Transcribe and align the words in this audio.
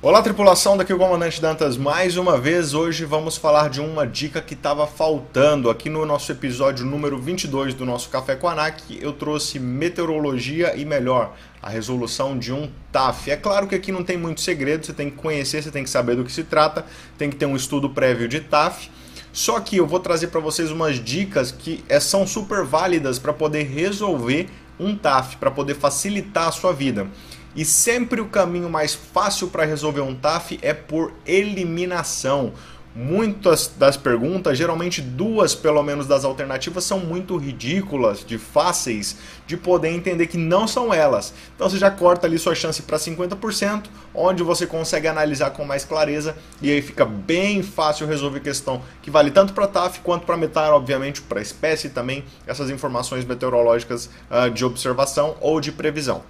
Olá 0.00 0.22
tripulação, 0.22 0.74
daqui 0.74 0.90
é 0.90 0.94
o 0.94 0.98
Comandante 0.98 1.40
Dantas 1.40 1.76
mais 1.76 2.16
uma 2.16 2.38
vez. 2.38 2.72
Hoje 2.72 3.04
vamos 3.04 3.36
falar 3.36 3.68
de 3.68 3.78
uma 3.78 4.06
dica 4.06 4.40
que 4.40 4.54
estava 4.54 4.86
faltando 4.86 5.68
aqui 5.68 5.90
no 5.90 6.06
nosso 6.06 6.32
episódio 6.32 6.86
número 6.86 7.18
22 7.18 7.74
do 7.74 7.84
nosso 7.84 8.08
Café 8.08 8.34
com 8.34 8.48
Anac. 8.48 8.98
Eu 9.00 9.12
trouxe 9.12 9.58
meteorologia 9.58 10.74
e 10.74 10.84
melhor, 10.84 11.36
a 11.60 11.68
resolução 11.68 12.38
de 12.38 12.52
um 12.54 12.70
TAF. 12.90 13.30
É 13.30 13.36
claro 13.36 13.66
que 13.68 13.74
aqui 13.74 13.92
não 13.92 14.02
tem 14.02 14.16
muito 14.16 14.40
segredo, 14.40 14.86
você 14.86 14.94
tem 14.94 15.10
que 15.10 15.16
conhecer, 15.18 15.62
você 15.62 15.70
tem 15.70 15.84
que 15.84 15.90
saber 15.90 16.16
do 16.16 16.24
que 16.24 16.32
se 16.32 16.42
trata, 16.42 16.86
tem 17.18 17.28
que 17.28 17.36
ter 17.36 17.46
um 17.46 17.54
estudo 17.54 17.90
prévio 17.90 18.26
de 18.26 18.40
TAF. 18.40 18.90
Só 19.32 19.60
que 19.60 19.76
eu 19.76 19.86
vou 19.86 20.00
trazer 20.00 20.28
para 20.28 20.40
vocês 20.40 20.70
umas 20.70 21.02
dicas 21.02 21.50
que 21.50 21.84
é, 21.88 22.00
são 22.00 22.26
super 22.26 22.64
válidas 22.64 23.18
para 23.18 23.32
poder 23.32 23.62
resolver 23.62 24.48
um 24.78 24.96
TAF, 24.96 25.36
para 25.36 25.50
poder 25.50 25.74
facilitar 25.74 26.48
a 26.48 26.52
sua 26.52 26.72
vida. 26.72 27.06
E 27.54 27.64
sempre 27.64 28.20
o 28.20 28.28
caminho 28.28 28.70
mais 28.70 28.94
fácil 28.94 29.48
para 29.48 29.64
resolver 29.64 30.00
um 30.00 30.14
TAF 30.14 30.58
é 30.62 30.72
por 30.72 31.12
eliminação. 31.26 32.52
Muitas 32.94 33.72
das 33.78 33.96
perguntas, 33.96 34.58
geralmente 34.58 35.00
duas 35.00 35.54
pelo 35.54 35.82
menos 35.82 36.06
das 36.06 36.26
alternativas, 36.26 36.84
são 36.84 37.00
muito 37.00 37.38
ridículas, 37.38 38.22
de 38.22 38.36
fáceis 38.36 39.16
de 39.46 39.56
poder 39.56 39.88
entender 39.88 40.26
que 40.26 40.36
não 40.36 40.68
são 40.68 40.92
elas. 40.92 41.32
Então 41.56 41.70
você 41.70 41.78
já 41.78 41.90
corta 41.90 42.26
ali 42.26 42.38
sua 42.38 42.54
chance 42.54 42.82
para 42.82 42.98
50%, 42.98 43.84
onde 44.14 44.42
você 44.42 44.66
consegue 44.66 45.08
analisar 45.08 45.50
com 45.52 45.64
mais 45.64 45.86
clareza 45.86 46.36
e 46.60 46.70
aí 46.70 46.82
fica 46.82 47.06
bem 47.06 47.62
fácil 47.62 48.06
resolver 48.06 48.40
questão 48.40 48.82
que 49.00 49.10
vale 49.10 49.30
tanto 49.30 49.54
para 49.54 49.66
TAF 49.66 50.00
quanto 50.00 50.26
para 50.26 50.36
metar, 50.36 50.70
obviamente, 50.74 51.22
para 51.22 51.40
espécie 51.40 51.88
também, 51.88 52.22
essas 52.46 52.68
informações 52.68 53.24
meteorológicas 53.24 54.10
uh, 54.30 54.50
de 54.50 54.66
observação 54.66 55.34
ou 55.40 55.62
de 55.62 55.72
previsão. 55.72 56.22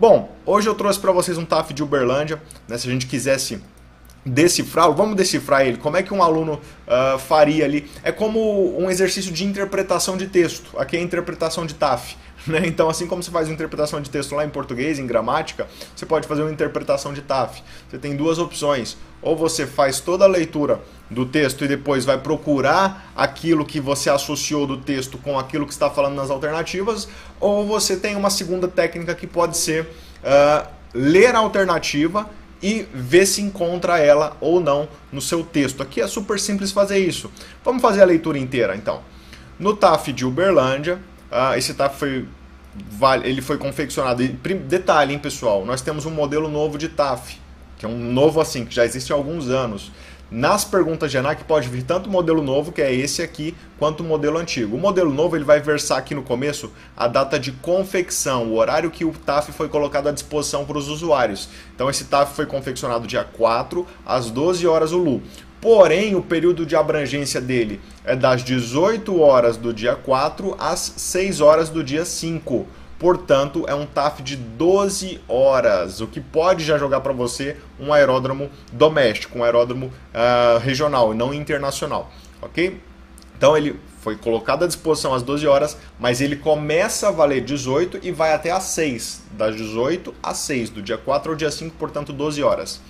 Bom, 0.00 0.34
hoje 0.44 0.68
eu 0.68 0.74
trouxe 0.74 0.98
para 0.98 1.12
vocês 1.12 1.38
um 1.38 1.44
TAF 1.44 1.72
de 1.72 1.80
Uberlândia, 1.80 2.42
né, 2.66 2.76
se 2.76 2.88
a 2.88 2.90
gente 2.90 3.06
quisesse 3.06 3.62
decifrá-lo, 4.24 4.94
vamos 4.94 5.16
decifrar 5.16 5.66
ele. 5.66 5.76
Como 5.76 5.96
é 5.96 6.02
que 6.02 6.14
um 6.14 6.22
aluno 6.22 6.60
uh, 6.86 7.18
faria 7.18 7.64
ali? 7.64 7.90
É 8.02 8.12
como 8.12 8.78
um 8.78 8.90
exercício 8.90 9.32
de 9.32 9.44
interpretação 9.44 10.16
de 10.16 10.26
texto. 10.26 10.78
Aqui 10.78 10.96
é 10.96 11.00
a 11.00 11.02
interpretação 11.02 11.66
de 11.66 11.74
TAF. 11.74 12.16
Né? 12.44 12.60
Então, 12.66 12.90
assim 12.90 13.06
como 13.06 13.22
você 13.22 13.30
faz 13.30 13.46
uma 13.46 13.54
interpretação 13.54 14.00
de 14.00 14.10
texto 14.10 14.34
lá 14.34 14.44
em 14.44 14.48
português, 14.48 14.98
em 14.98 15.06
gramática, 15.06 15.68
você 15.94 16.04
pode 16.04 16.26
fazer 16.26 16.42
uma 16.42 16.50
interpretação 16.50 17.12
de 17.12 17.22
TAF. 17.22 17.62
Você 17.88 17.98
tem 17.98 18.16
duas 18.16 18.36
opções. 18.36 18.96
Ou 19.22 19.36
você 19.36 19.64
faz 19.64 20.00
toda 20.00 20.24
a 20.24 20.26
leitura 20.26 20.80
do 21.08 21.24
texto 21.24 21.64
e 21.64 21.68
depois 21.68 22.04
vai 22.04 22.18
procurar 22.18 23.12
aquilo 23.14 23.64
que 23.64 23.80
você 23.80 24.10
associou 24.10 24.66
do 24.66 24.78
texto 24.78 25.18
com 25.18 25.38
aquilo 25.38 25.66
que 25.66 25.72
está 25.72 25.88
falando 25.88 26.16
nas 26.16 26.30
alternativas, 26.30 27.08
ou 27.38 27.64
você 27.64 27.96
tem 27.96 28.16
uma 28.16 28.30
segunda 28.30 28.66
técnica 28.66 29.14
que 29.14 29.26
pode 29.26 29.56
ser 29.56 29.82
uh, 29.84 30.66
ler 30.92 31.34
a 31.36 31.38
alternativa 31.38 32.28
e 32.62 32.86
ver 32.94 33.26
se 33.26 33.42
encontra 33.42 33.98
ela 33.98 34.36
ou 34.40 34.60
não 34.60 34.88
no 35.10 35.20
seu 35.20 35.42
texto. 35.42 35.82
Aqui 35.82 36.00
é 36.00 36.06
super 36.06 36.38
simples 36.38 36.70
fazer 36.70 36.98
isso. 36.98 37.30
Vamos 37.64 37.82
fazer 37.82 38.02
a 38.02 38.04
leitura 38.04 38.38
inteira 38.38 38.76
então. 38.76 39.00
No 39.58 39.76
TAF 39.76 40.12
de 40.12 40.24
Uberlândia, 40.24 40.98
uh, 41.30 41.56
esse 41.56 41.74
TAF 41.74 41.98
foi, 41.98 42.26
ele 43.24 43.42
foi 43.42 43.58
confeccionado. 43.58 44.26
Detalhe, 44.26 45.12
hein, 45.12 45.18
pessoal, 45.18 45.64
nós 45.64 45.82
temos 45.82 46.06
um 46.06 46.10
modelo 46.10 46.48
novo 46.48 46.78
de 46.78 46.88
TAF, 46.88 47.38
que 47.78 47.84
é 47.84 47.88
um 47.88 47.98
novo 47.98 48.40
assim, 48.40 48.64
que 48.64 48.74
já 48.74 48.84
existe 48.84 49.12
há 49.12 49.16
alguns 49.16 49.48
anos. 49.48 49.90
Nas 50.34 50.64
perguntas 50.64 51.10
de 51.10 51.18
ANAC 51.18 51.44
pode 51.44 51.68
vir 51.68 51.82
tanto 51.82 52.08
o 52.08 52.10
modelo 52.10 52.42
novo, 52.42 52.72
que 52.72 52.80
é 52.80 52.90
esse 52.90 53.20
aqui, 53.20 53.54
quanto 53.78 54.02
o 54.02 54.06
modelo 54.06 54.38
antigo. 54.38 54.74
O 54.74 54.80
modelo 54.80 55.12
novo 55.12 55.36
ele 55.36 55.44
vai 55.44 55.60
versar 55.60 55.98
aqui 55.98 56.14
no 56.14 56.22
começo 56.22 56.72
a 56.96 57.06
data 57.06 57.38
de 57.38 57.52
confecção, 57.52 58.46
o 58.46 58.56
horário 58.56 58.90
que 58.90 59.04
o 59.04 59.12
TAF 59.12 59.52
foi 59.52 59.68
colocado 59.68 60.08
à 60.08 60.10
disposição 60.10 60.64
para 60.64 60.78
os 60.78 60.88
usuários. 60.88 61.50
Então 61.74 61.90
esse 61.90 62.04
TAF 62.04 62.34
foi 62.34 62.46
confeccionado 62.46 63.06
dia 63.06 63.24
4 63.24 63.86
às 64.06 64.30
12 64.30 64.66
horas 64.66 64.92
ULU. 64.92 65.20
Porém, 65.60 66.16
o 66.16 66.22
período 66.22 66.64
de 66.64 66.74
abrangência 66.74 67.38
dele 67.38 67.78
é 68.02 68.16
das 68.16 68.42
18 68.42 69.20
horas 69.20 69.58
do 69.58 69.70
dia 69.70 69.94
4 69.94 70.56
às 70.58 70.94
6 70.96 71.42
horas 71.42 71.68
do 71.68 71.84
dia 71.84 72.06
5. 72.06 72.66
Portanto, 73.02 73.64
é 73.66 73.74
um 73.74 73.84
TAF 73.84 74.22
de 74.22 74.36
12 74.36 75.20
horas, 75.26 76.00
o 76.00 76.06
que 76.06 76.20
pode 76.20 76.64
já 76.64 76.78
jogar 76.78 77.00
para 77.00 77.12
você 77.12 77.56
um 77.80 77.92
aeródromo 77.92 78.48
doméstico, 78.72 79.40
um 79.40 79.42
aeródromo 79.42 79.86
uh, 79.86 80.60
regional 80.60 81.12
e 81.12 81.16
não 81.16 81.34
internacional, 81.34 82.12
ok? 82.40 82.80
Então 83.36 83.56
ele 83.56 83.74
foi 84.00 84.14
colocado 84.14 84.62
à 84.62 84.68
disposição 84.68 85.12
às 85.12 85.24
12 85.24 85.48
horas, 85.48 85.76
mas 85.98 86.20
ele 86.20 86.36
começa 86.36 87.08
a 87.08 87.10
valer 87.10 87.40
18 87.40 87.98
e 88.04 88.12
vai 88.12 88.34
até 88.34 88.52
às 88.52 88.62
6, 88.66 89.22
das 89.32 89.56
18 89.56 90.14
às 90.22 90.36
6, 90.36 90.70
do 90.70 90.80
dia 90.80 90.96
4 90.96 91.32
ao 91.32 91.36
dia 91.36 91.50
5, 91.50 91.74
portanto 91.76 92.12
12 92.12 92.40
horas. 92.44 92.80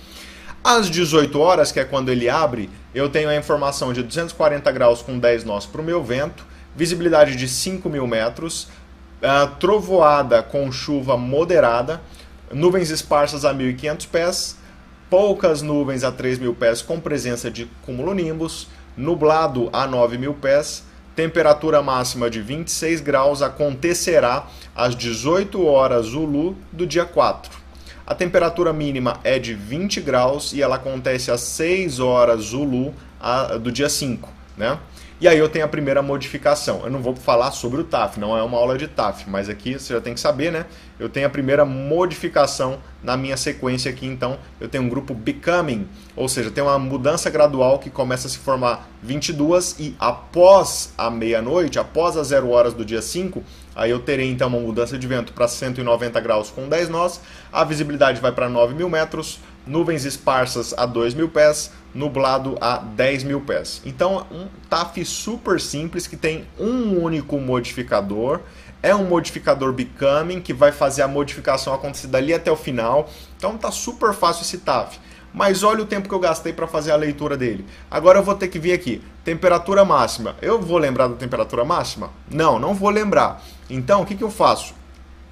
Às 0.63 0.91
18 0.91 1.39
horas, 1.39 1.71
que 1.71 1.79
é 1.79 1.85
quando 1.85 2.09
ele 2.09 2.29
abre, 2.29 2.69
eu 2.93 3.09
tenho 3.09 3.29
a 3.29 3.35
informação 3.35 3.91
de 3.91 4.03
240 4.03 4.71
graus 4.71 5.01
com 5.01 5.17
10 5.17 5.43
nós 5.43 5.65
para 5.65 5.81
o 5.81 5.83
meu 5.83 6.03
vento, 6.03 6.45
visibilidade 6.75 7.35
de 7.35 7.47
5 7.47 7.89
mil 7.89 8.05
metros, 8.07 8.67
uh, 9.23 9.55
trovoada 9.55 10.43
com 10.43 10.71
chuva 10.71 11.17
moderada, 11.17 12.01
nuvens 12.51 12.89
esparsas 12.89 13.45
a 13.45 13.53
1.500 13.53 14.07
pés, 14.07 14.57
poucas 15.09 15.61
nuvens 15.61 16.03
a 16.03 16.11
3.000 16.11 16.53
pés 16.55 16.81
com 16.81 16.99
presença 16.99 17.49
de 17.49 17.65
cumulonimbus, 17.85 18.67
nublado 18.97 19.69
a 19.71 19.87
9.000 19.87 20.35
pés, 20.35 20.83
temperatura 21.15 21.81
máxima 21.81 22.29
de 22.29 22.41
26 22.41 23.01
graus 23.01 23.41
acontecerá 23.41 24.47
às 24.75 24.95
18 24.95 25.63
horas 25.65 26.07
Zulu 26.07 26.57
do 26.71 26.85
dia 26.85 27.05
4. 27.05 27.63
A 28.05 28.13
temperatura 28.13 28.73
mínima 28.73 29.19
é 29.23 29.39
de 29.39 29.53
20 29.53 30.01
graus 30.01 30.51
e 30.51 30.61
ela 30.61 30.75
acontece 30.75 31.31
às 31.31 31.41
6 31.41 31.99
horas 31.99 32.45
Zulu 32.45 32.93
do 33.61 33.71
dia 33.71 33.87
5, 33.87 34.29
né? 34.57 34.77
E 35.23 35.27
aí 35.29 35.37
eu 35.37 35.47
tenho 35.47 35.63
a 35.63 35.69
primeira 35.69 36.01
modificação. 36.01 36.81
Eu 36.83 36.91
não 36.91 37.01
vou 37.01 37.15
falar 37.15 37.51
sobre 37.51 37.79
o 37.79 37.85
TAF, 37.85 38.19
não 38.19 38.37
é 38.37 38.43
uma 38.43 38.57
aula 38.57 38.77
de 38.77 38.89
TAF, 38.89 39.29
mas 39.29 39.47
aqui 39.47 39.79
você 39.79 39.93
já 39.93 40.01
tem 40.01 40.13
que 40.13 40.19
saber, 40.19 40.51
né? 40.51 40.65
Eu 40.99 41.07
tenho 41.07 41.25
a 41.25 41.29
primeira 41.29 41.63
modificação 41.63 42.77
na 43.01 43.15
minha 43.15 43.37
sequência 43.37 43.89
aqui, 43.89 44.05
então 44.05 44.37
eu 44.59 44.67
tenho 44.67 44.83
um 44.83 44.89
grupo 44.89 45.13
becoming, 45.13 45.87
ou 46.13 46.27
seja, 46.27 46.51
tem 46.51 46.61
uma 46.61 46.77
mudança 46.77 47.29
gradual 47.29 47.79
que 47.79 47.89
começa 47.89 48.27
a 48.27 48.29
se 48.29 48.37
formar 48.37 48.89
22 49.01 49.79
e 49.79 49.95
após 49.97 50.93
a 50.97 51.09
meia-noite, 51.09 51.79
após 51.79 52.17
as 52.17 52.27
0 52.27 52.49
horas 52.49 52.73
do 52.73 52.83
dia 52.83 53.01
5, 53.01 53.41
aí 53.73 53.91
eu 53.91 53.99
terei 53.99 54.29
então 54.29 54.49
uma 54.49 54.59
mudança 54.59 54.97
de 54.97 55.07
vento 55.07 55.31
para 55.31 55.47
190 55.47 56.19
graus 56.19 56.49
com 56.49 56.67
10 56.67 56.89
nós, 56.89 57.21
a 57.49 57.63
visibilidade 57.63 58.19
vai 58.19 58.33
para 58.33 58.49
9 58.49 58.73
mil 58.73 58.89
metros, 58.89 59.39
nuvens 59.65 60.05
esparsas 60.05 60.73
a 60.77 60.85
2 60.85 61.13
mil 61.13 61.29
pés, 61.29 61.71
nublado 61.93 62.57
a 62.59 62.77
10 62.77 63.23
mil 63.23 63.41
pés. 63.41 63.81
Então, 63.85 64.25
um 64.31 64.47
TAF 64.69 65.03
super 65.05 65.59
simples 65.59 66.07
que 66.07 66.17
tem 66.17 66.47
um 66.59 67.01
único 67.01 67.37
modificador. 67.39 68.41
É 68.81 68.93
um 68.93 69.05
modificador 69.05 69.71
Becoming 69.71 70.41
que 70.41 70.53
vai 70.53 70.73
fazer 70.73 71.03
a 71.03 71.07
modificação 71.07 71.73
acontecer 71.73 72.07
dali 72.07 72.33
até 72.33 72.51
o 72.51 72.55
final. 72.57 73.09
Então 73.37 73.57
tá 73.57 73.71
super 73.71 74.13
fácil 74.13 74.41
esse 74.41 74.57
TAF. 74.57 74.99
Mas 75.33 75.63
olha 75.63 75.81
o 75.81 75.85
tempo 75.85 76.09
que 76.09 76.13
eu 76.13 76.19
gastei 76.19 76.51
para 76.51 76.67
fazer 76.67 76.91
a 76.91 76.95
leitura 76.97 77.37
dele. 77.37 77.65
Agora 77.89 78.19
eu 78.19 78.23
vou 78.23 78.35
ter 78.35 78.49
que 78.49 78.59
vir 78.59 78.73
aqui. 78.73 79.01
Temperatura 79.23 79.85
máxima. 79.85 80.35
Eu 80.41 80.61
vou 80.61 80.77
lembrar 80.77 81.07
da 81.07 81.15
temperatura 81.15 81.63
máxima? 81.63 82.11
Não, 82.29 82.59
não 82.59 82.73
vou 82.73 82.89
lembrar. 82.89 83.41
Então 83.69 84.01
o 84.01 84.05
que, 84.05 84.15
que 84.15 84.23
eu 84.23 84.29
faço? 84.29 84.75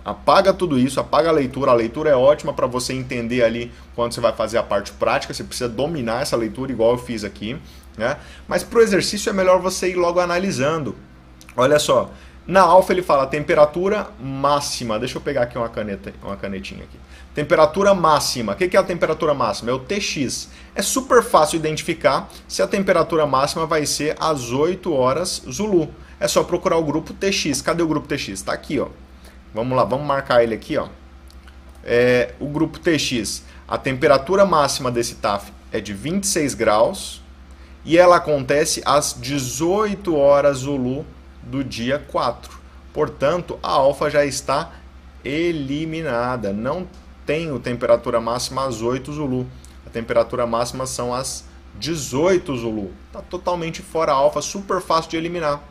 Apaga 0.03 0.51
tudo 0.51 0.79
isso, 0.79 0.99
apaga 0.99 1.29
a 1.29 1.31
leitura. 1.31 1.71
A 1.71 1.75
leitura 1.75 2.09
é 2.09 2.15
ótima 2.15 2.53
para 2.53 2.67
você 2.67 2.93
entender 2.93 3.43
ali 3.43 3.71
quando 3.95 4.13
você 4.13 4.21
vai 4.21 4.33
fazer 4.33 4.57
a 4.57 4.63
parte 4.63 4.91
prática. 4.93 5.33
Você 5.33 5.43
precisa 5.43 5.69
dominar 5.69 6.21
essa 6.21 6.35
leitura, 6.35 6.71
igual 6.71 6.91
eu 6.91 6.97
fiz 6.97 7.23
aqui. 7.23 7.57
Né? 7.97 8.17
Mas 8.47 8.63
para 8.63 8.79
o 8.79 8.81
exercício 8.81 9.29
é 9.29 9.33
melhor 9.33 9.59
você 9.59 9.89
ir 9.89 9.95
logo 9.95 10.19
analisando. 10.19 10.95
Olha 11.55 11.77
só, 11.77 12.09
na 12.47 12.61
alfa 12.61 12.91
ele 12.91 13.03
fala 13.03 13.27
temperatura 13.27 14.09
máxima. 14.19 14.97
Deixa 14.97 15.17
eu 15.17 15.21
pegar 15.21 15.43
aqui 15.43 15.57
uma 15.57 15.69
caneta, 15.69 16.13
uma 16.23 16.35
canetinha 16.35 16.83
aqui. 16.83 16.97
Temperatura 17.35 17.93
máxima. 17.93 18.53
O 18.53 18.55
que 18.55 18.75
é 18.75 18.79
a 18.79 18.83
temperatura 18.83 19.33
máxima? 19.33 19.71
É 19.71 19.73
o 19.73 19.79
TX. 19.79 20.49
É 20.73 20.81
super 20.81 21.23
fácil 21.23 21.57
identificar 21.57 22.27
se 22.47 22.61
a 22.61 22.67
temperatura 22.67 23.25
máxima 23.27 23.65
vai 23.65 23.85
ser 23.85 24.15
às 24.19 24.51
8 24.51 24.91
horas 24.93 25.43
Zulu. 25.49 25.89
É 26.19 26.27
só 26.27 26.43
procurar 26.43 26.77
o 26.77 26.83
grupo 26.83 27.13
TX. 27.13 27.61
Cadê 27.61 27.83
o 27.83 27.87
grupo 27.87 28.07
TX? 28.07 28.29
Está 28.29 28.53
aqui, 28.53 28.79
ó. 28.79 28.87
Vamos 29.53 29.75
lá, 29.75 29.83
vamos 29.83 30.05
marcar 30.05 30.43
ele 30.43 30.55
aqui, 30.55 30.77
ó. 30.77 30.87
É, 31.83 32.33
o 32.39 32.47
grupo 32.47 32.79
TX, 32.79 33.43
a 33.67 33.77
temperatura 33.77 34.45
máxima 34.45 34.91
desse 34.91 35.15
TAF 35.15 35.51
é 35.71 35.79
de 35.79 35.93
26 35.93 36.53
graus 36.53 37.21
e 37.83 37.97
ela 37.97 38.17
acontece 38.17 38.81
às 38.85 39.13
18 39.19 40.15
horas 40.15 40.59
Zulu 40.59 41.05
do 41.41 41.63
dia 41.63 41.99
4. 42.11 42.59
Portanto, 42.93 43.57
a 43.63 43.69
alfa 43.71 44.09
já 44.09 44.25
está 44.25 44.71
eliminada. 45.23 46.53
Não 46.53 46.87
tem 47.25 47.57
temperatura 47.59 48.19
máxima 48.19 48.65
às 48.65 48.81
8 48.81 49.11
Zulu. 49.13 49.47
A 49.85 49.89
temperatura 49.89 50.45
máxima 50.45 50.85
são 50.85 51.13
as 51.13 51.45
18 51.79 52.55
Zulu. 52.57 52.91
Está 53.07 53.21
totalmente 53.21 53.81
fora 53.81 54.11
alfa, 54.11 54.41
super 54.41 54.81
fácil 54.81 55.11
de 55.11 55.17
eliminar. 55.17 55.61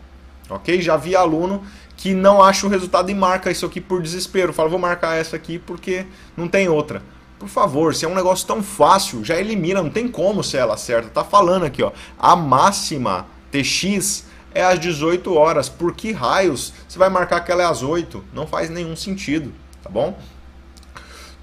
Ok? 0.49 0.81
Já 0.83 0.97
vi 0.97 1.15
aluno 1.15 1.63
que 2.01 2.15
não 2.15 2.43
acha 2.43 2.67
o 2.67 2.71
resultado 2.71 3.11
e 3.11 3.15
marca 3.15 3.51
isso 3.51 3.67
aqui 3.67 3.79
por 3.79 4.01
desespero. 4.01 4.55
Fala, 4.55 4.71
vou 4.71 4.79
marcar 4.79 5.19
essa 5.19 5.37
aqui 5.37 5.59
porque 5.59 6.07
não 6.35 6.49
tem 6.49 6.67
outra. 6.67 7.03
Por 7.39 7.47
favor, 7.47 7.95
se 7.95 8.07
é 8.07 8.09
um 8.09 8.15
negócio 8.15 8.47
tão 8.47 8.63
fácil, 8.63 9.23
já 9.23 9.37
elimina, 9.37 9.83
não 9.83 9.91
tem 9.91 10.09
como 10.09 10.43
ser 10.43 10.57
ela 10.57 10.79
certa. 10.79 11.11
Tá 11.11 11.23
falando 11.23 11.67
aqui, 11.67 11.83
ó. 11.83 11.93
A 12.19 12.35
máxima 12.35 13.27
TX 13.53 14.25
é 14.55 14.65
às 14.65 14.81
18 14.81 15.35
horas. 15.35 15.69
Por 15.69 15.95
que 15.95 16.11
raios 16.11 16.73
você 16.89 16.99
vai 16.99 17.11
marcar 17.11 17.41
que 17.41 17.53
ela 17.53 17.63
é 17.63 17.67
às 17.67 17.83
8? 17.83 18.25
Não 18.33 18.47
faz 18.47 18.71
nenhum 18.71 18.97
sentido, 18.97 19.53
tá 19.83 19.91
bom? 19.91 20.19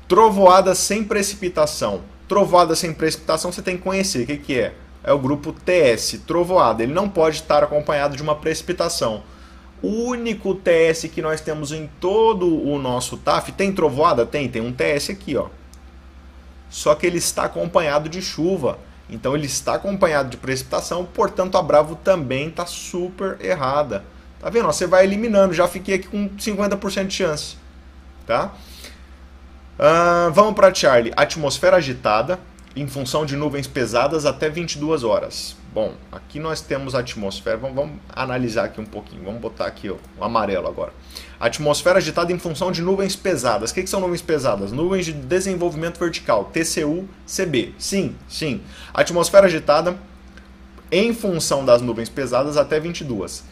Trovoada 0.07 0.73
sem 0.73 1.03
precipitação. 1.03 2.01
Trovoada 2.27 2.75
sem 2.75 2.95
precipitação 2.95 3.51
você 3.51 3.61
tem 3.61 3.77
que 3.77 3.83
conhecer. 3.83 4.23
O 4.23 4.25
que, 4.25 4.37
que 4.37 4.59
é? 4.59 4.73
É 5.03 5.13
o 5.13 5.19
grupo 5.19 5.53
TS, 5.53 6.19
trovoada. 6.25 6.81
Ele 6.81 6.93
não 6.95 7.07
pode 7.07 7.35
estar 7.35 7.63
acompanhado 7.63 8.17
de 8.17 8.23
uma 8.23 8.33
precipitação. 8.33 9.23
Único 9.81 10.55
TS 10.55 11.03
que 11.13 11.21
nós 11.21 11.39
temos 11.39 11.71
em 11.71 11.87
todo 11.99 12.47
o 12.47 12.79
nosso 12.79 13.17
TAF 13.17 13.51
tem 13.51 13.71
trovoada? 13.71 14.25
Tem, 14.25 14.49
tem 14.49 14.61
um 14.61 14.73
TS 14.73 15.11
aqui, 15.11 15.37
ó. 15.37 15.47
Só 16.69 16.95
que 16.95 17.05
ele 17.05 17.17
está 17.17 17.43
acompanhado 17.43 18.09
de 18.09 18.21
chuva. 18.21 18.79
Então 19.09 19.35
ele 19.35 19.45
está 19.45 19.75
acompanhado 19.75 20.29
de 20.29 20.37
precipitação, 20.37 21.05
portanto 21.05 21.57
a 21.57 21.61
Bravo 21.61 21.95
também 21.95 22.49
está 22.49 22.65
super 22.65 23.37
errada. 23.39 24.03
Tá 24.39 24.49
vendo? 24.49 24.65
Você 24.65 24.85
vai 24.85 25.03
eliminando, 25.03 25.53
já 25.53 25.67
fiquei 25.67 25.95
aqui 25.95 26.07
com 26.07 26.29
50% 26.29 27.07
de 27.07 27.13
chance. 27.13 27.55
Tá? 28.25 28.53
Uh, 29.79 30.31
vamos 30.31 30.53
para 30.53 30.73
Charlie. 30.73 31.13
Atmosfera 31.15 31.77
agitada, 31.77 32.39
em 32.75 32.87
função 32.87 33.25
de 33.25 33.35
nuvens 33.35 33.67
pesadas 33.67 34.25
até 34.25 34.49
22 34.49 35.03
horas. 35.03 35.56
Bom, 35.73 35.93
aqui 36.11 36.39
nós 36.39 36.61
temos 36.61 36.95
a 36.95 36.99
atmosfera, 36.99 37.57
vamos, 37.57 37.75
vamos 37.75 37.99
analisar 38.15 38.65
aqui 38.65 38.81
um 38.81 38.85
pouquinho, 38.85 39.23
vamos 39.23 39.39
botar 39.39 39.65
aqui 39.67 39.89
ó, 39.89 39.95
o 40.17 40.23
amarelo 40.23 40.67
agora. 40.67 40.91
Atmosfera 41.39 41.97
agitada 41.99 42.31
em 42.31 42.39
função 42.39 42.71
de 42.71 42.81
nuvens 42.81 43.15
pesadas. 43.15 43.71
O 43.71 43.73
que, 43.73 43.83
que 43.83 43.89
são 43.89 43.99
nuvens 43.99 44.21
pesadas? 44.21 44.71
Nuvens 44.71 45.05
de 45.05 45.13
desenvolvimento 45.13 45.99
vertical, 45.99 46.45
TCU-CB. 46.45 47.75
Sim, 47.77 48.15
sim. 48.27 48.61
Atmosfera 48.93 49.45
agitada 49.45 49.97
em 50.91 51.13
função 51.13 51.65
das 51.65 51.81
nuvens 51.81 52.09
pesadas 52.09 52.57
até 52.57 52.79
22. 52.79 53.43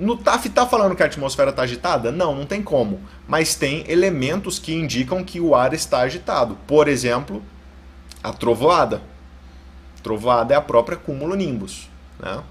No 0.00 0.16
TAF 0.16 0.46
está 0.48 0.64
falando 0.64 0.94
que 0.94 1.02
a 1.02 1.06
atmosfera 1.06 1.50
está 1.50 1.62
agitada? 1.62 2.12
Não, 2.12 2.34
não 2.34 2.46
tem 2.46 2.62
como. 2.62 3.00
Mas 3.26 3.54
tem 3.54 3.84
elementos 3.88 4.58
que 4.58 4.72
indicam 4.72 5.24
que 5.24 5.40
o 5.40 5.54
ar 5.54 5.74
está 5.74 6.00
agitado. 6.00 6.56
Por 6.66 6.88
exemplo, 6.88 7.42
a 8.22 8.32
trovoada. 8.32 9.02
Trovoada 10.02 10.54
é 10.54 10.56
a 10.56 10.60
própria 10.60 10.96
cumulonimbus, 10.96 11.88
né? 12.20 12.42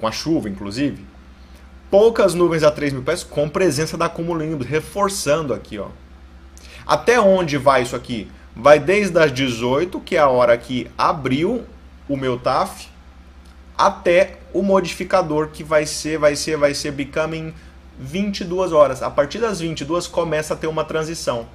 com 0.00 0.06
a 0.06 0.12
chuva, 0.12 0.48
inclusive. 0.48 1.04
Poucas 1.90 2.34
nuvens 2.34 2.62
a 2.62 2.70
3 2.70 2.92
mil 2.92 3.02
pés 3.02 3.22
com 3.22 3.48
presença 3.48 3.96
da 3.96 4.08
cumulonimbus, 4.08 4.66
reforçando 4.66 5.52
aqui. 5.52 5.78
Ó. 5.78 5.88
Até 6.86 7.20
onde 7.20 7.56
vai 7.56 7.82
isso 7.82 7.94
aqui? 7.94 8.30
Vai 8.54 8.78
desde 8.78 9.18
as 9.18 9.32
18, 9.32 10.00
que 10.00 10.16
é 10.16 10.18
a 10.18 10.28
hora 10.28 10.56
que 10.56 10.90
abriu 10.96 11.64
o 12.08 12.16
meu 12.16 12.38
TAF, 12.38 12.88
até 13.76 14.38
o 14.52 14.62
modificador 14.62 15.48
que 15.48 15.64
vai 15.64 15.86
ser, 15.86 16.18
vai 16.18 16.36
ser, 16.36 16.56
vai 16.56 16.74
ser 16.74 16.92
becoming 16.92 17.54
22 17.98 18.72
horas. 18.72 19.02
A 19.02 19.10
partir 19.10 19.38
das 19.38 19.60
22 19.60 20.06
começa 20.06 20.54
a 20.54 20.56
ter 20.56 20.66
uma 20.66 20.84
transição. 20.84 21.46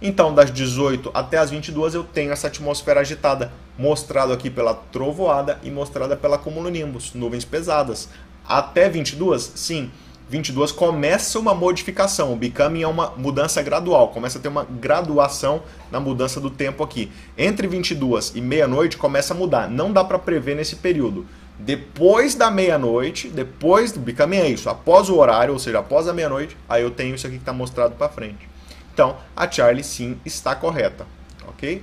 Então, 0.00 0.34
das 0.34 0.50
18 0.50 1.10
até 1.14 1.38
as 1.38 1.50
22 1.50 1.94
eu 1.94 2.04
tenho 2.04 2.32
essa 2.32 2.48
atmosfera 2.48 3.00
agitada, 3.00 3.52
mostrado 3.78 4.32
aqui 4.32 4.50
pela 4.50 4.74
trovoada 4.74 5.58
e 5.62 5.70
mostrada 5.70 6.16
pela 6.16 6.38
cumulonimbus, 6.38 7.12
nuvens 7.14 7.44
pesadas. 7.44 8.08
Até 8.46 8.88
22, 8.88 9.52
sim, 9.54 9.90
22 10.28 10.72
começa 10.72 11.38
uma 11.38 11.54
modificação. 11.54 12.32
O 12.32 12.36
becoming 12.36 12.82
é 12.82 12.88
uma 12.88 13.10
mudança 13.16 13.62
gradual, 13.62 14.08
começa 14.08 14.38
a 14.38 14.40
ter 14.40 14.48
uma 14.48 14.64
graduação 14.64 15.62
na 15.90 16.00
mudança 16.00 16.40
do 16.40 16.50
tempo 16.50 16.82
aqui. 16.82 17.10
Entre 17.36 17.66
22 17.66 18.32
e 18.34 18.40
meia-noite 18.40 18.96
começa 18.96 19.34
a 19.34 19.36
mudar. 19.36 19.68
Não 19.68 19.92
dá 19.92 20.02
para 20.02 20.18
prever 20.18 20.56
nesse 20.56 20.76
período. 20.76 21.26
Depois 21.58 22.34
da 22.34 22.50
meia-noite, 22.50 23.28
depois 23.28 23.92
do 23.92 24.00
becoming 24.00 24.38
é 24.38 24.48
isso, 24.48 24.68
após 24.68 25.08
o 25.08 25.16
horário, 25.16 25.52
ou 25.52 25.58
seja, 25.58 25.78
após 25.78 26.08
a 26.08 26.12
meia-noite, 26.12 26.56
aí 26.68 26.82
eu 26.82 26.90
tenho 26.90 27.14
isso 27.14 27.26
aqui 27.26 27.36
que 27.36 27.42
está 27.42 27.52
mostrado 27.52 27.94
para 27.94 28.08
frente. 28.08 28.48
Então, 28.92 29.16
a 29.36 29.48
Charlie 29.50 29.84
sim 29.84 30.18
está 30.24 30.54
correta, 30.54 31.06
ok? 31.46 31.82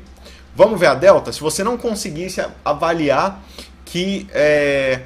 Vamos 0.56 0.80
ver 0.80 0.88
a 0.88 0.95
delta? 0.95 1.31
Se 1.31 1.39
você 1.39 1.63
não 1.63 1.77
conseguisse 1.77 2.44
avaliar 2.63 3.42
que 3.86 4.27
é, 4.31 5.01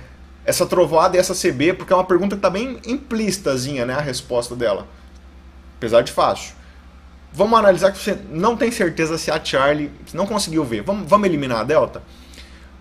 essa 0.45 0.65
trovoada 0.65 1.17
e 1.17 1.19
essa 1.19 1.33
CB, 1.33 1.73
porque 1.73 1.91
é 1.91 1.95
uma 1.95 2.05
pergunta 2.05 2.35
que 2.35 2.39
está 2.39 2.49
bem 2.49 2.79
implícitazinha, 2.85 3.85
né, 3.85 3.93
a 3.93 4.01
resposta 4.01 4.55
dela. 4.55 4.87
Apesar 5.77 6.01
de 6.01 6.11
fácil. 6.11 6.53
Vamos 7.33 7.59
analisar 7.59 7.91
que 7.91 7.97
você 7.97 8.17
não 8.29 8.55
tem 8.55 8.71
certeza 8.71 9.17
se 9.17 9.29
a 9.29 9.43
Charlie 9.43 9.91
não 10.13 10.25
conseguiu 10.25 10.63
ver. 10.63 10.83
Vamos, 10.83 11.09
vamos 11.09 11.27
eliminar 11.27 11.59
a 11.59 11.63
delta? 11.63 12.01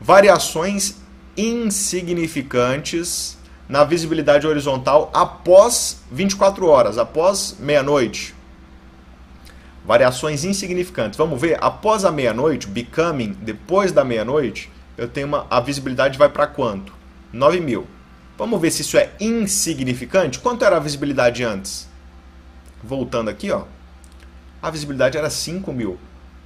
Variações 0.01 0.97
insignificantes 1.37 3.37
na 3.69 3.83
visibilidade 3.83 4.47
horizontal 4.47 5.11
após 5.13 5.99
24 6.13 6.67
horas, 6.67 6.99
após 6.99 7.57
meia-noite. 7.59 8.34
Variações 9.85 10.45
insignificantes. 10.45 11.19
Vamos 11.19 11.39
ver, 11.39 11.59
após 11.61 12.07
a 12.07 12.11
meia-noite, 12.11 12.67
becoming, 12.67 13.37
depois 13.43 13.93
da 13.93 14.03
meia-noite, 14.03 14.71
eu 14.97 15.07
tenho 15.07 15.27
uma, 15.27 15.47
a 15.51 15.61
visibilidade 15.61 16.17
vai 16.17 16.29
para 16.29 16.47
quanto? 16.47 16.93
9 17.31 17.61
mil. 17.61 17.87
Vamos 18.39 18.59
ver 18.61 18.71
se 18.71 18.81
isso 18.81 18.97
é 18.97 19.11
insignificante. 19.21 20.39
Quanto 20.39 20.65
era 20.65 20.79
a 20.79 20.81
visibilidade 20.81 21.45
antes? 21.45 21.87
Voltando 22.83 23.29
aqui, 23.29 23.51
ó. 23.51 23.65
A 24.63 24.71
visibilidade 24.71 25.19
era 25.19 25.29
5 25.29 25.71
mil. 25.71 25.99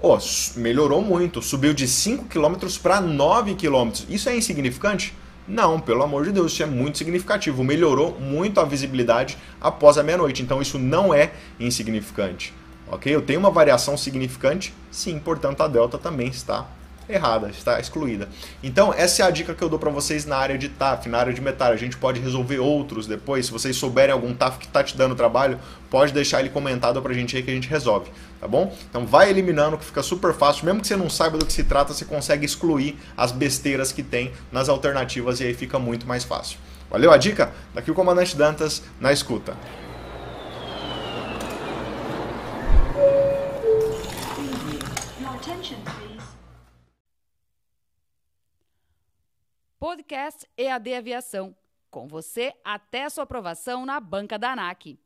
Oh, 0.03 0.19
melhorou 0.57 1.01
muito. 1.01 1.41
Subiu 1.41 1.73
de 1.73 1.87
5 1.87 2.25
km 2.25 2.57
para 2.83 3.01
9 3.01 3.55
km. 3.55 3.91
Isso 4.09 4.29
é 4.29 4.37
insignificante? 4.37 5.15
Não, 5.47 5.79
pelo 5.79 6.03
amor 6.03 6.25
de 6.25 6.33
Deus, 6.33 6.53
isso 6.53 6.63
é 6.65 6.67
muito 6.67 6.99
significativo. 6.99 7.63
Melhorou 7.63 8.19
muito 8.21 8.59
a 8.61 8.65
visibilidade 8.65 9.39
após 9.61 9.97
a 9.97 10.03
meia-noite. 10.03 10.43
Então 10.43 10.61
isso 10.61 10.77
não 10.77 11.15
é 11.15 11.33
insignificante 11.61 12.53
ok? 12.91 13.15
Eu 13.15 13.23
tenho 13.23 13.41
uma 13.41 13.51
variação 13.51 13.97
significante, 13.97 14.75
sim, 14.91 15.19
portanto 15.19 15.63
a 15.63 15.69
delta 15.69 15.99
também 15.99 16.29
está 16.29 16.67
errada, 17.09 17.49
está 17.49 17.81
excluída. 17.81 18.29
Então, 18.63 18.93
essa 18.93 19.23
é 19.23 19.27
a 19.27 19.31
dica 19.31 19.55
que 19.55 19.63
eu 19.63 19.69
dou 19.69 19.79
para 19.79 19.91
vocês 19.91 20.27
na 20.27 20.37
área 20.37 20.59
de 20.59 20.69
TAF, 20.69 21.09
na 21.09 21.19
área 21.19 21.33
de 21.33 21.41
metal. 21.41 21.73
A 21.73 21.77
gente 21.77 21.97
pode 21.97 22.21
resolver 22.21 22.59
outros 22.59 23.07
depois. 23.07 23.47
Se 23.47 23.53
vocês 23.53 23.77
souberem 23.77 24.13
algum 24.13 24.35
TAF 24.35 24.59
que 24.59 24.67
está 24.67 24.85
te 24.85 24.97
dando 24.97 25.15
trabalho, 25.15 25.59
pode 25.91 26.13
deixar 26.13 26.41
ele 26.41 26.51
comentado 26.51 27.01
para 27.01 27.13
a 27.13 27.15
gente 27.15 27.37
aí 27.37 27.43
que 27.43 27.51
a 27.51 27.55
gente 27.55 27.69
resolve, 27.69 28.11
tá 28.41 28.47
bom? 28.47 28.77
Então, 28.91 29.07
vai 29.07 29.31
eliminando 29.31 29.79
que 29.79 29.85
fica 29.85 30.03
super 30.03 30.35
fácil. 30.35 30.67
Mesmo 30.67 30.81
que 30.81 30.87
você 30.87 30.97
não 30.97 31.09
saiba 31.09 31.39
do 31.39 31.47
que 31.47 31.53
se 31.53 31.65
trata, 31.65 31.95
você 31.95 32.05
consegue 32.05 32.45
excluir 32.45 32.97
as 33.17 33.33
besteiras 33.33 33.91
que 33.91 34.03
tem 34.03 34.33
nas 34.53 34.69
alternativas 34.69 35.41
e 35.41 35.45
aí 35.45 35.55
fica 35.55 35.79
muito 35.79 36.07
mais 36.07 36.25
fácil. 36.25 36.59
Valeu 36.91 37.13
a 37.13 37.17
dica? 37.17 37.53
Daqui 37.75 37.91
o 37.91 37.95
Comandante 37.95 38.37
Dantas 38.37 38.83
na 39.01 39.13
escuta. 39.13 39.55
Podcast 49.79 50.47
EAD 50.57 50.95
Aviação. 50.95 51.57
Com 51.91 52.07
você 52.07 52.55
até 52.65 53.09
sua 53.09 53.25
aprovação 53.25 53.87
na 53.87 53.99
banca 53.99 54.39
da 54.39 54.53
ANAC. 54.53 54.99